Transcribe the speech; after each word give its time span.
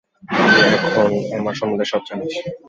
তুই 0.29 0.67
এখন 0.77 1.09
আমার 1.39 1.55
সম্বন্ধে 1.55 1.85
সব 1.85 2.01
জানিস। 2.09 2.33